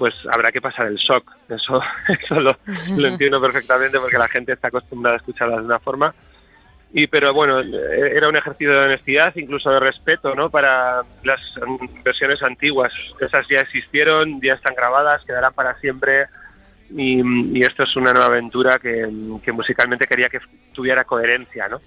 pues 0.00 0.14
habrá 0.32 0.50
que 0.50 0.62
pasar 0.62 0.86
el 0.86 0.96
shock. 0.96 1.30
Eso, 1.50 1.78
eso 2.08 2.40
lo, 2.40 2.56
lo 2.96 3.06
entiendo 3.06 3.38
perfectamente 3.38 4.00
porque 4.00 4.16
la 4.16 4.28
gente 4.28 4.54
está 4.54 4.68
acostumbrada 4.68 5.16
a 5.16 5.18
escucharlas 5.18 5.58
de 5.58 5.66
una 5.66 5.78
forma. 5.78 6.14
Y 6.94 7.06
pero 7.06 7.34
bueno, 7.34 7.60
eh, 7.60 8.12
era 8.16 8.30
un 8.30 8.36
ejercicio 8.36 8.72
de 8.72 8.86
honestidad, 8.86 9.36
incluso 9.36 9.70
de 9.70 9.78
respeto, 9.78 10.34
¿no? 10.34 10.48
Para 10.48 11.02
las 11.22 11.40
versiones 12.02 12.42
antiguas. 12.42 12.94
Esas 13.20 13.46
ya 13.48 13.60
existieron, 13.60 14.40
ya 14.40 14.54
están 14.54 14.74
grabadas, 14.74 15.22
quedarán 15.26 15.52
para 15.52 15.78
siempre 15.80 16.28
y, 16.96 17.62
esto 17.64 17.84
es 17.84 17.96
una 17.96 18.12
nueva 18.12 18.26
aventura 18.26 18.78
que, 18.78 19.06
musicalmente 19.52 20.06
quería 20.06 20.28
que 20.28 20.38
tuviera 20.72 21.04
coherencia, 21.04 21.68
¿no? 21.68 21.80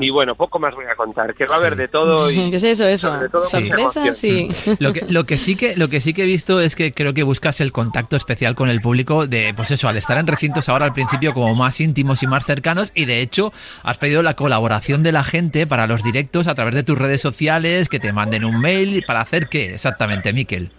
Y 0.00 0.10
bueno, 0.10 0.34
poco 0.34 0.58
más 0.58 0.74
voy 0.74 0.86
a 0.86 0.94
contar, 0.94 1.34
que 1.34 1.46
va 1.46 1.54
a 1.54 1.58
haber 1.58 1.76
de 1.76 1.88
todo. 1.88 2.30
Y 2.30 2.50
¿Qué 2.50 2.56
es 2.56 2.64
eso, 2.64 2.86
eso? 2.86 3.16
Sorpresas, 3.48 4.16
sí. 4.16 4.48
Lo 4.78 4.92
que, 4.92 5.02
lo, 5.08 5.24
que 5.24 5.38
sí 5.38 5.56
que, 5.56 5.76
lo 5.76 5.88
que 5.88 6.00
sí 6.00 6.14
que 6.14 6.22
he 6.22 6.26
visto 6.26 6.60
es 6.60 6.76
que 6.76 6.92
creo 6.92 7.14
que 7.14 7.22
buscas 7.22 7.60
el 7.60 7.72
contacto 7.72 8.16
especial 8.16 8.54
con 8.54 8.68
el 8.68 8.80
público 8.80 9.26
de, 9.26 9.52
pues 9.54 9.70
eso, 9.70 9.88
al 9.88 9.96
estar 9.96 10.18
en 10.18 10.26
recintos 10.26 10.68
ahora 10.68 10.84
al 10.84 10.92
principio 10.92 11.32
como 11.32 11.54
más 11.54 11.80
íntimos 11.80 12.22
y 12.22 12.26
más 12.26 12.44
cercanos 12.44 12.92
y 12.94 13.04
de 13.06 13.20
hecho 13.20 13.52
has 13.82 13.98
pedido 13.98 14.22
la 14.22 14.34
colaboración 14.34 15.02
de 15.02 15.12
la 15.12 15.24
gente 15.24 15.66
para 15.66 15.86
los 15.86 16.02
directos 16.02 16.46
a 16.46 16.54
través 16.54 16.74
de 16.74 16.82
tus 16.82 16.98
redes 16.98 17.20
sociales, 17.20 17.88
que 17.88 18.00
te 18.00 18.12
manden 18.12 18.44
un 18.44 18.60
mail, 18.60 19.02
¿para 19.06 19.20
hacer 19.20 19.48
qué 19.48 19.74
exactamente, 19.74 20.32
Miquel? 20.32 20.70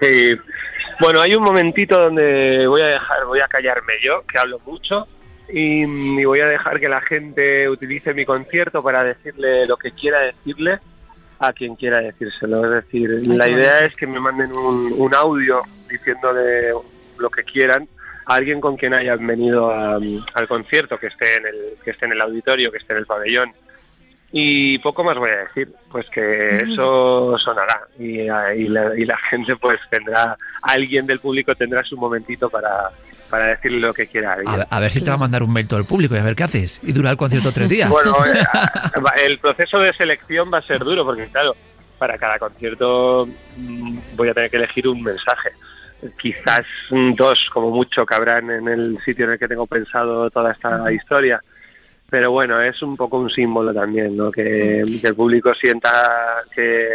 Sí, 0.00 0.36
bueno, 1.00 1.20
hay 1.20 1.34
un 1.34 1.42
momentito 1.42 1.98
donde 1.98 2.66
voy 2.66 2.80
a 2.80 2.86
dejar, 2.86 3.24
voy 3.26 3.40
a 3.40 3.48
callarme 3.48 3.94
yo, 4.02 4.24
que 4.26 4.38
hablo 4.38 4.60
mucho, 4.66 5.06
y, 5.48 6.24
voy 6.24 6.40
a 6.40 6.46
dejar 6.46 6.78
que 6.80 6.88
la 6.88 7.00
gente 7.00 7.68
utilice 7.68 8.12
mi 8.14 8.24
concierto 8.24 8.82
para 8.82 9.04
decirle 9.04 9.66
lo 9.66 9.76
que 9.76 9.92
quiera 9.92 10.20
decirle 10.20 10.78
a 11.38 11.52
quien 11.52 11.76
quiera 11.76 12.00
decírselo. 12.00 12.64
Es 12.64 12.84
decir, 12.84 13.26
la 13.28 13.48
idea 13.48 13.80
es 13.80 13.94
que 13.94 14.06
me 14.06 14.20
manden 14.20 14.52
un, 14.52 15.14
audio 15.14 15.62
diciéndole 15.88 16.72
lo 17.18 17.30
que 17.30 17.44
quieran 17.44 17.88
a 18.26 18.34
alguien 18.34 18.60
con 18.60 18.76
quien 18.76 18.92
hayan 18.92 19.26
venido 19.26 19.70
al 19.70 20.48
concierto, 20.48 20.98
que 20.98 21.06
esté 21.06 21.36
en 21.36 21.46
el 21.46 21.56
que 21.82 21.92
esté 21.92 22.06
en 22.06 22.12
el 22.12 22.20
auditorio, 22.20 22.70
que 22.70 22.78
esté 22.78 22.92
en 22.92 22.98
el 22.98 23.06
pabellón 23.06 23.52
y 24.30 24.78
poco 24.78 25.02
más 25.04 25.16
voy 25.16 25.30
a 25.30 25.44
decir, 25.44 25.72
pues 25.90 26.06
que 26.10 26.58
eso 26.58 27.36
sonará 27.44 27.88
y, 27.98 28.20
y, 28.20 28.68
la, 28.68 28.94
y, 28.94 29.04
la, 29.04 29.16
gente 29.30 29.56
pues 29.56 29.80
tendrá, 29.90 30.36
alguien 30.62 31.06
del 31.06 31.20
público 31.20 31.54
tendrá 31.54 31.82
su 31.82 31.96
momentito 31.96 32.50
para, 32.50 32.90
para 33.30 33.46
decirle 33.46 33.80
lo 33.80 33.94
que 33.94 34.06
quiera. 34.06 34.36
A, 34.68 34.80
ver 34.80 34.90
si 34.90 35.02
te 35.02 35.08
va 35.08 35.16
a 35.16 35.18
mandar 35.18 35.42
un 35.42 35.52
mail 35.52 35.66
todo 35.66 35.80
el 35.80 35.86
público 35.86 36.14
y 36.14 36.18
a 36.18 36.22
ver 36.22 36.36
qué 36.36 36.44
haces. 36.44 36.78
Y 36.82 36.92
dura 36.92 37.10
el 37.10 37.16
concierto 37.16 37.52
tres 37.52 37.70
días. 37.70 37.88
Bueno, 37.88 38.16
eh, 38.26 38.44
el 39.26 39.38
proceso 39.38 39.78
de 39.78 39.92
selección 39.94 40.50
va 40.52 40.58
a 40.58 40.62
ser 40.62 40.80
duro 40.80 41.06
porque 41.06 41.26
claro, 41.28 41.56
para 41.96 42.18
cada 42.18 42.38
concierto 42.38 43.26
mm, 43.56 43.98
voy 44.14 44.28
a 44.28 44.34
tener 44.34 44.50
que 44.50 44.58
elegir 44.58 44.88
un 44.88 45.02
mensaje. 45.02 45.50
Quizás 46.20 46.64
dos 47.16 47.48
como 47.52 47.70
mucho 47.70 48.04
cabrán 48.06 48.50
en 48.50 48.68
el 48.68 48.98
sitio 49.04 49.24
en 49.24 49.32
el 49.32 49.38
que 49.38 49.48
tengo 49.48 49.66
pensado 49.66 50.30
toda 50.30 50.52
esta 50.52 50.92
historia 50.92 51.40
pero 52.10 52.30
bueno, 52.30 52.60
es 52.62 52.80
un 52.82 52.96
poco 52.96 53.18
un 53.18 53.30
símbolo 53.30 53.72
también, 53.74 54.16
¿no? 54.16 54.30
Que, 54.30 54.78
el 54.80 55.14
público 55.14 55.52
sienta 55.54 56.42
que, 56.54 56.88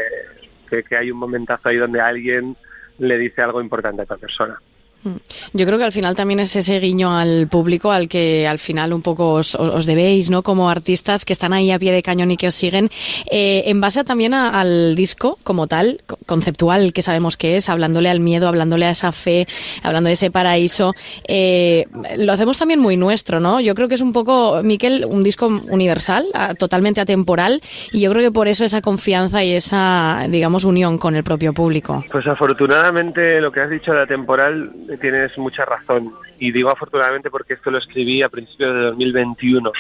que, 0.69 0.97
hay 0.97 1.11
un 1.11 1.19
momentazo 1.19 1.69
ahí 1.69 1.77
donde 1.77 2.01
alguien 2.01 2.55
le 2.97 3.17
dice 3.17 3.41
algo 3.41 3.61
importante 3.61 4.01
a 4.01 4.03
esta 4.03 4.17
persona. 4.17 4.59
Mm. 5.03 5.15
Yo 5.53 5.65
creo 5.65 5.77
que 5.77 5.83
al 5.83 5.91
final 5.91 6.15
también 6.15 6.39
es 6.39 6.55
ese 6.55 6.79
guiño 6.79 7.17
al 7.17 7.47
público 7.47 7.91
al 7.91 8.07
que 8.07 8.47
al 8.47 8.59
final 8.59 8.93
un 8.93 9.01
poco 9.01 9.33
os, 9.33 9.85
debéis, 9.85 10.29
¿no? 10.29 10.43
Como 10.43 10.69
artistas 10.69 11.25
que 11.25 11.33
están 11.33 11.53
ahí 11.53 11.71
a 11.71 11.79
pie 11.79 11.91
de 11.91 12.01
cañón 12.03 12.31
y 12.31 12.37
que 12.37 12.47
os 12.47 12.55
siguen. 12.55 12.89
Eh, 13.29 13.63
en 13.65 13.81
base 13.81 14.03
también 14.03 14.33
al 14.33 14.95
disco 14.95 15.37
como 15.43 15.67
tal, 15.67 16.01
conceptual 16.25 16.93
que 16.93 17.01
sabemos 17.01 17.37
que 17.37 17.57
es, 17.57 17.69
hablándole 17.69 18.09
al 18.09 18.19
miedo, 18.19 18.47
hablándole 18.47 18.85
a 18.85 18.91
esa 18.91 19.11
fe, 19.11 19.47
hablando 19.83 20.07
de 20.07 20.13
ese 20.13 20.31
paraíso, 20.31 20.93
eh, 21.27 21.85
lo 22.17 22.33
hacemos 22.33 22.57
también 22.57 22.79
muy 22.79 22.97
nuestro, 22.97 23.39
¿no? 23.39 23.59
Yo 23.59 23.75
creo 23.75 23.87
que 23.87 23.95
es 23.95 24.01
un 24.01 24.13
poco, 24.13 24.61
Miquel, 24.63 25.05
un 25.05 25.23
disco 25.23 25.47
universal, 25.69 26.25
totalmente 26.57 27.01
atemporal, 27.01 27.61
y 27.91 28.01
yo 28.01 28.11
creo 28.11 28.23
que 28.23 28.31
por 28.31 28.47
eso 28.47 28.63
esa 28.65 28.81
confianza 28.81 29.43
y 29.43 29.53
esa, 29.53 30.25
digamos, 30.29 30.63
unión 30.63 30.97
con 30.97 31.15
el 31.15 31.23
propio 31.23 31.53
público. 31.53 32.03
Pues 32.11 32.25
afortunadamente 32.27 33.41
lo 33.41 33.51
que 33.51 33.61
has 33.61 33.69
dicho 33.69 33.91
de 33.91 34.01
atemporal 34.03 34.71
tienes 34.97 35.37
mucha 35.37 35.65
razón. 35.65 36.11
Y 36.39 36.51
digo 36.51 36.69
afortunadamente 36.69 37.29
porque 37.29 37.53
esto 37.53 37.71
lo 37.71 37.77
escribí 37.77 38.21
a 38.21 38.29
principios 38.29 38.73
de 38.73 38.81
2021, 38.81 39.71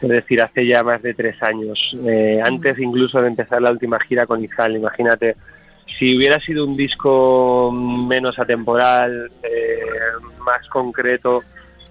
es 0.00 0.08
decir, 0.08 0.42
hace 0.42 0.66
ya 0.66 0.82
más 0.82 1.02
de 1.02 1.14
tres 1.14 1.40
años, 1.42 1.78
eh, 2.06 2.40
antes 2.44 2.78
incluso 2.78 3.20
de 3.20 3.28
empezar 3.28 3.62
la 3.62 3.70
última 3.70 4.00
gira 4.00 4.26
con 4.26 4.42
Izal. 4.42 4.76
Imagínate, 4.76 5.36
si 5.98 6.16
hubiera 6.16 6.40
sido 6.40 6.64
un 6.64 6.76
disco 6.76 7.70
menos 7.72 8.38
atemporal, 8.38 9.30
eh, 9.42 9.80
más 10.44 10.66
concreto, 10.68 11.44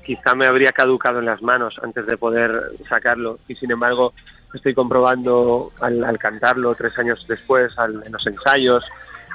quizá 0.06 0.36
me 0.36 0.46
habría 0.46 0.72
caducado 0.72 1.20
en 1.20 1.26
las 1.26 1.42
manos 1.42 1.76
antes 1.82 2.06
de 2.06 2.18
poder 2.18 2.74
sacarlo. 2.90 3.40
Y 3.48 3.56
sin 3.56 3.72
embargo, 3.72 4.14
estoy 4.54 4.74
comprobando 4.74 5.72
al, 5.80 6.18
cantarlo 6.20 6.76
tres 6.76 6.98
años 6.98 7.26
después, 7.28 7.72
en 8.06 8.12
los 8.12 8.28
ensayos, 8.28 8.84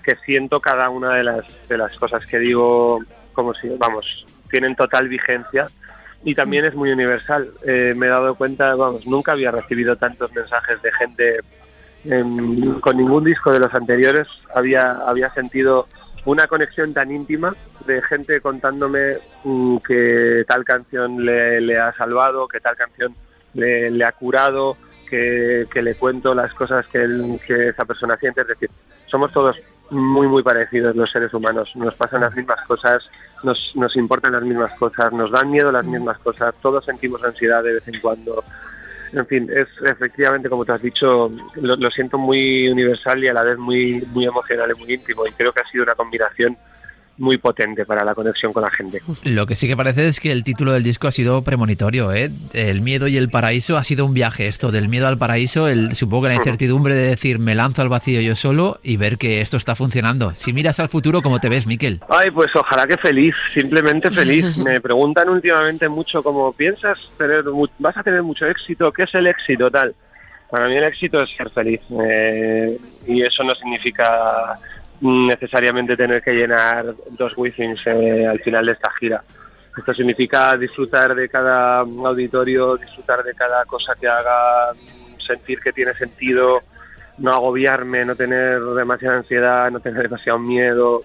que 0.05 0.17
siento 0.25 0.61
cada 0.61 0.89
una 0.91 1.15
de 1.15 1.25
las, 1.25 1.69
de 1.69 1.79
las 1.79 1.97
cosas 1.97 2.25
que 2.27 2.39
digo 2.39 3.01
como 3.37 3.55
si, 3.55 3.69
vamos, 3.69 4.27
tienen 4.51 4.75
total 4.75 5.09
vigencia 5.09 5.67
y 6.25 6.35
también 6.35 6.65
es 6.65 6.75
muy 6.75 6.91
universal. 6.91 7.49
Eh, 7.65 7.93
me 7.95 8.07
he 8.07 8.09
dado 8.09 8.35
cuenta, 8.35 8.75
vamos, 8.75 9.07
nunca 9.07 9.33
había 9.33 9.53
recibido 9.53 9.95
tantos 9.95 10.33
mensajes 10.33 10.83
de 10.83 10.93
gente 10.93 11.41
con 12.81 12.97
ningún 12.97 13.25
disco 13.25 13.53
de 13.53 13.61
los 13.61 13.73
anteriores. 13.75 14.27
Había, 14.55 15.03
había 15.07 15.33
sentido 15.35 15.87
una 16.25 16.47
conexión 16.47 16.95
tan 16.95 17.11
íntima 17.11 17.55
de 17.87 18.01
gente 18.03 18.41
contándome 18.41 19.19
mm, 19.45 19.77
que 19.79 20.45
tal 20.49 20.65
canción 20.65 21.25
le, 21.25 21.79
ha 21.79 21.93
salvado, 21.93 22.49
que 22.49 22.61
tal 22.61 22.77
canción 22.77 23.15
le, 23.55 24.05
ha 24.05 24.13
curado, 24.13 24.77
que, 25.09 25.67
le 25.75 25.95
cuento 25.97 26.35
las 26.35 26.53
cosas 26.55 26.87
que, 26.87 27.39
que 27.47 27.69
esa 27.69 27.85
persona 27.85 28.17
siente. 28.17 28.41
Es 28.41 28.49
decir, 28.49 28.71
somos 29.07 29.33
todos 29.33 29.57
muy, 29.91 30.27
muy 30.27 30.43
parecidos 30.43 30.97
los 30.97 31.11
seres 31.11 31.33
humanos. 31.33 31.71
Nos 31.75 31.95
pasan 31.95 32.23
las 32.23 32.35
mismas 32.35 32.65
cosas, 32.67 33.09
nos, 33.43 33.73
nos 33.75 33.97
importan 33.97 34.33
las 34.33 34.43
mismas 34.43 34.73
cosas, 34.79 35.13
nos 35.13 35.31
dan 35.31 35.51
miedo 35.51 35.71
las 35.71 35.85
mismas 35.85 36.19
cosas, 36.19 36.55
todos 36.61 36.85
sentimos 36.85 37.23
ansiedad 37.25 37.63
de 37.63 37.75
vez 37.75 37.89
en 37.89 38.01
cuando. 38.01 38.45
En 39.13 39.27
fin, 39.27 39.49
es 39.55 39.69
efectivamente, 39.85 40.49
como 40.49 40.65
te 40.65 40.73
has 40.73 40.83
dicho, 40.83 41.31
lo, 41.55 41.77
lo 41.77 41.91
siento 41.91 42.19
muy 42.19 42.69
universal 42.69 43.23
y 43.23 43.29
a 43.29 43.35
la 43.35 43.43
vez 43.43 43.57
muy, 43.57 44.05
muy 44.13 44.27
emocional 44.27 44.73
y 44.75 44.81
muy 44.81 44.95
íntimo. 44.95 45.27
Y 45.27 45.33
creo 45.33 45.53
que 45.53 45.63
ha 45.63 45.71
sido 45.71 45.85
una 45.85 45.95
combinación 45.95 46.57
muy 47.19 47.39
potente 47.39 47.85
para 47.85 48.05
la 48.05 48.15
conexión 48.15 48.53
con 48.53 48.63
la 48.63 48.71
gente. 48.71 49.01
Lo 49.25 49.47
que 49.47 49.55
sí 49.55 49.69
que 49.69 49.77
parece 49.77 50.09
es 50.09 50.21
que 50.21 50.33
el 50.33 50.45
título 50.45 50.73
del 50.73 50.83
disco 50.83 51.09
ha 51.09 51.13
sido 51.13 51.43
premonitorio, 51.43 52.13
¿eh? 52.13 52.31
El 52.53 52.83
miedo 52.83 53.09
y 53.09 53.17
el 53.17 53.31
paraíso 53.31 53.77
ha 53.77 53.85
sido 53.85 54.05
un 54.05 54.15
viaje 54.15 54.47
esto, 54.47 54.71
del 54.71 54.89
miedo 54.89 55.07
al 55.07 55.19
paraíso, 55.19 55.69
el, 55.69 55.95
supongo 55.95 56.25
que 56.25 56.29
la 56.29 56.35
incertidumbre 56.37 56.95
de 56.95 57.09
decir 57.09 57.39
me 57.39 57.55
lanzo 57.55 57.83
al 57.83 57.89
vacío 57.89 58.21
yo 58.21 58.37
solo 58.37 58.79
y 58.83 58.97
ver 58.97 59.19
que 59.19 59.41
esto 59.41 59.57
está 59.57 59.75
funcionando. 59.75 60.35
Si 60.35 60.53
miras 60.53 60.81
al 60.81 60.89
futuro, 60.89 61.23
¿cómo 61.23 61.41
te 61.41 61.49
ves, 61.49 61.67
Miquel? 61.67 62.01
Ay, 62.09 62.31
pues 62.31 62.51
ojalá 62.55 62.87
que 62.87 62.97
feliz, 62.97 63.35
simplemente 63.55 64.11
feliz. 64.11 64.57
me 64.65 64.81
preguntan 64.81 65.29
últimamente 65.29 65.89
mucho 65.89 66.23
cómo 66.23 66.53
piensas, 66.53 66.99
tener, 67.17 67.45
vas 67.79 67.97
a 67.97 68.03
tener 68.03 68.23
mucho 68.23 68.47
éxito, 68.47 68.93
¿qué 68.93 69.05
es 69.05 69.15
el 69.15 69.27
éxito 69.27 69.71
tal? 69.71 69.95
Para 70.51 70.69
mí 70.69 70.77
el 70.77 70.85
éxito 70.85 71.23
es 71.23 71.31
ser 71.37 71.51
feliz 71.51 71.81
eh, 71.91 72.79
y 73.07 73.23
eso 73.23 73.43
no 73.43 73.55
significa 73.57 74.59
necesariamente 75.01 75.97
tener 75.97 76.23
que 76.23 76.33
llenar 76.33 76.95
dos 77.11 77.33
withings 77.37 77.81
eh, 77.87 78.27
al 78.27 78.41
final 78.41 78.67
de 78.67 78.73
esta 78.73 78.91
gira. 78.99 79.23
Esto 79.77 79.93
significa 79.93 80.57
disfrutar 80.57 81.15
de 81.15 81.29
cada 81.29 81.81
auditorio, 81.81 82.77
disfrutar 82.77 83.23
de 83.23 83.35
cada 83.35 83.65
cosa 83.67 83.95
que 84.01 84.09
haga 84.09 84.73
sentir 85.19 85.59
que 85.61 85.73
tiene 85.73 85.93
sentido, 85.95 86.61
no 87.19 87.31
agobiarme, 87.31 88.05
no 88.05 88.17
tener 88.17 88.61
demasiada 88.63 89.19
ansiedad, 89.19 89.71
no 89.71 89.81
tener 89.81 90.03
demasiado 90.05 90.39
miedo, 90.39 91.03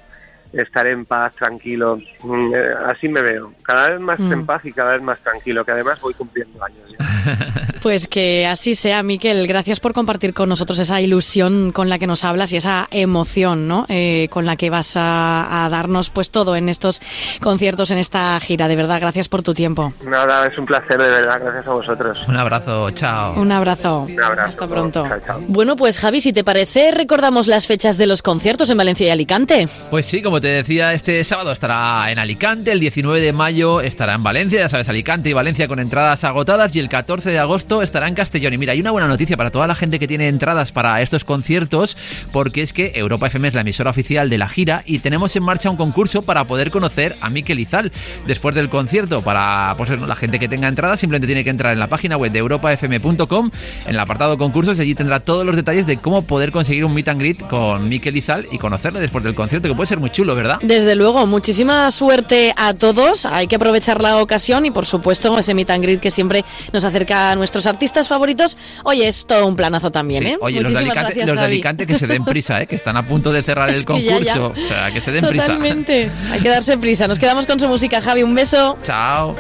estar 0.53 0.87
en 0.87 1.05
paz, 1.05 1.33
tranquilo. 1.35 1.97
Mm, 2.23 2.53
eh, 2.53 2.73
así 2.87 3.07
me 3.07 3.21
veo, 3.21 3.53
cada 3.63 3.89
vez 3.89 3.99
más 3.99 4.19
en 4.19 4.39
mm. 4.39 4.45
paz 4.45 4.65
y 4.65 4.73
cada 4.73 4.93
vez 4.93 5.01
más 5.01 5.19
tranquilo, 5.19 5.63
que 5.63 5.71
además 5.71 5.99
voy 6.01 6.13
cumpliendo 6.13 6.63
años. 6.63 6.91
Pues 7.81 8.07
que 8.07 8.45
así 8.45 8.75
sea, 8.75 9.01
Miquel. 9.01 9.47
Gracias 9.47 9.79
por 9.79 9.93
compartir 9.93 10.35
con 10.35 10.47
nosotros 10.47 10.77
esa 10.77 11.01
ilusión 11.01 11.71
con 11.71 11.89
la 11.89 11.97
que 11.97 12.05
nos 12.05 12.23
hablas 12.23 12.51
y 12.51 12.57
esa 12.57 12.87
emoción 12.91 13.67
¿no? 13.67 13.85
Eh, 13.89 14.27
con 14.29 14.45
la 14.45 14.55
que 14.55 14.69
vas 14.69 14.93
a, 14.95 15.67
darnos 15.71 16.09
pues 16.09 16.31
todo 16.31 16.55
en 16.55 16.69
estos 16.69 17.01
conciertos, 17.41 17.91
en 17.91 17.97
esta 17.97 18.39
gira. 18.39 18.67
De 18.67 18.75
verdad, 18.75 18.99
gracias 18.99 19.29
por 19.29 19.43
tu 19.43 19.53
tiempo. 19.53 19.93
Nada, 20.03 20.47
es 20.47 20.57
un 20.57 20.65
placer, 20.65 20.97
de 20.97 21.09
verdad. 21.09 21.39
Gracias 21.41 21.67
a 21.67 21.71
vosotros. 21.71 22.19
Un 22.27 22.35
abrazo, 22.35 22.91
chao. 22.91 23.33
Un 23.39 23.51
abrazo. 23.51 24.07
Hasta 24.37 24.67
pronto. 24.67 25.07
Bueno, 25.47 25.75
pues 25.75 25.99
Javi, 25.99 26.21
si 26.21 26.33
te 26.33 26.43
parece, 26.43 26.91
recordamos 26.91 27.47
las 27.47 27.67
fechas 27.67 27.97
de 27.97 28.07
los 28.07 28.21
conciertos 28.21 28.69
en 28.69 28.77
Valencia 28.77 29.07
y 29.07 29.09
Alicante. 29.09 29.67
Pues 29.89 30.05
sí, 30.05 30.21
como 30.21 30.40
te 30.41 30.47
decía, 30.47 30.93
este 30.93 31.23
sábado 31.23 31.51
estará 31.51 32.11
en 32.11 32.19
Alicante, 32.19 32.71
el 32.71 32.79
19 32.79 33.21
de 33.21 33.31
mayo 33.31 33.79
estará 33.79 34.15
en 34.15 34.23
Valencia, 34.23 34.59
ya 34.59 34.69
sabes, 34.69 34.89
Alicante 34.89 35.29
y 35.29 35.33
Valencia 35.33 35.67
con 35.67 35.79
entradas 35.79 36.23
agotadas 36.23 36.75
y 36.75 36.79
el 36.79 36.89
14 36.89 37.29
de 37.29 37.39
agosto 37.39 37.81
estará 37.81 38.07
en 38.07 38.15
Castellón. 38.15 38.53
Y 38.53 38.57
mira, 38.57 38.73
hay 38.73 38.81
una 38.81 38.91
buena 38.91 39.07
noticia 39.07 39.37
para 39.37 39.51
toda 39.51 39.67
la 39.67 39.75
gente 39.75 39.99
que 39.99 40.07
tiene 40.07 40.27
entradas 40.27 40.71
para 40.71 41.01
estos 41.01 41.23
conciertos, 41.23 41.95
porque 42.33 42.61
es 42.61 42.73
que 42.73 42.91
Europa 42.95 43.27
FM 43.27 43.49
es 43.49 43.53
la 43.53 43.61
emisora 43.61 43.91
oficial 43.91 44.29
de 44.29 44.37
la 44.37 44.49
gira 44.49 44.83
y 44.85 44.99
tenemos 44.99 45.35
en 45.35 45.43
marcha 45.43 45.69
un 45.69 45.77
concurso 45.77 46.23
para 46.23 46.45
poder 46.45 46.71
conocer 46.71 47.15
a 47.21 47.29
Miquel 47.29 47.59
Izal 47.59 47.91
después 48.25 48.55
del 48.55 48.69
concierto. 48.69 49.21
Para 49.21 49.75
pues, 49.77 49.89
la 49.89 50.15
gente 50.15 50.39
que 50.39 50.49
tenga 50.49 50.67
entradas 50.67 50.99
simplemente 50.99 51.27
tiene 51.27 51.43
que 51.43 51.51
entrar 51.51 51.71
en 51.71 51.79
la 51.79 51.87
página 51.87 52.17
web 52.17 52.31
de 52.31 52.39
europafm.com, 52.39 53.51
en 53.85 53.89
el 53.89 53.99
apartado 53.99 54.37
concursos, 54.37 54.77
y 54.79 54.81
allí 54.81 54.95
tendrá 54.95 55.19
todos 55.19 55.45
los 55.45 55.55
detalles 55.55 55.85
de 55.85 55.97
cómo 55.97 56.23
poder 56.23 56.51
conseguir 56.51 56.83
un 56.83 56.93
meet 56.93 57.07
and 57.09 57.19
greet 57.19 57.47
con 57.47 57.87
Miquel 57.87 58.17
Izal 58.17 58.47
y 58.51 58.57
conocerle 58.57 58.99
después 58.99 59.23
del 59.23 59.35
concierto, 59.35 59.67
que 59.67 59.75
puede 59.75 59.87
ser 59.87 59.99
muy 59.99 60.09
chulo, 60.09 60.30
¿verdad? 60.35 60.59
Desde 60.61 60.95
luego, 60.95 61.25
muchísima 61.27 61.89
suerte 61.91 62.53
a 62.55 62.73
todos. 62.73 63.25
Hay 63.25 63.47
que 63.47 63.55
aprovechar 63.55 64.01
la 64.01 64.17
ocasión 64.17 64.65
y, 64.65 64.71
por 64.71 64.85
supuesto, 64.85 65.37
ese 65.37 65.53
meet 65.53 65.69
and 65.69 65.83
greet 65.83 65.99
que 65.99 66.11
siempre 66.11 66.43
nos 66.71 66.83
acerca 66.83 67.31
a 67.31 67.35
nuestros 67.35 67.67
artistas 67.67 68.07
favoritos. 68.07 68.57
Oye, 68.83 69.07
es 69.07 69.25
todo 69.25 69.45
un 69.47 69.55
planazo 69.55 69.91
también, 69.91 70.27
¿eh? 70.27 70.37
Oye, 70.41 70.61
los 70.61 70.71
de, 70.71 70.79
Alicante, 70.79 71.25
los 71.25 71.35
de 71.35 71.41
Alicante 71.41 71.87
que 71.87 71.97
se 71.97 72.07
den 72.07 72.23
prisa, 72.25 72.61
¿eh? 72.61 72.67
Que 72.67 72.75
están 72.75 72.97
a 72.97 73.03
punto 73.03 73.31
de 73.31 73.43
cerrar 73.43 73.69
el 73.73 73.85
concurso. 73.85 74.53
O 74.57 74.67
sea, 74.67 74.91
que 74.91 75.01
se 75.01 75.11
den 75.11 75.25
prisa. 75.25 75.47
Totalmente. 75.47 76.11
Hay 76.31 76.41
que 76.41 76.49
darse 76.49 76.77
prisa. 76.77 77.07
Nos 77.07 77.19
quedamos 77.19 77.45
con 77.45 77.59
su 77.59 77.67
música, 77.67 78.01
Javi. 78.01 78.23
Un 78.23 78.35
beso. 78.35 78.77
Chao. 78.83 79.35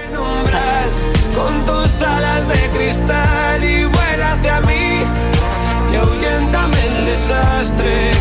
Con 1.35 1.65
tus 1.65 2.01
alas 2.01 2.47
de 2.47 2.69
cristal 2.77 3.63
y 3.63 3.85
vuela 3.85 4.33
hacia 4.33 4.61
mí 4.61 5.01
y 5.91 5.95
ahuyéntame 5.95 6.77
el 6.85 7.05
desastre 7.05 8.11